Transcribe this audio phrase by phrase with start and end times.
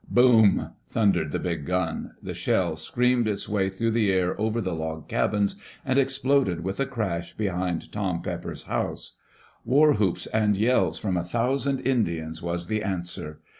[0.09, 2.15] Boom I thundered the big gun.
[2.23, 6.79] The shell screamed its way through the air over the log cabins and exploded with
[6.79, 9.17] a crash behind Tom Pepper's house.
[9.63, 13.41] Warwhoops and yells from a thousand Indians was the answer.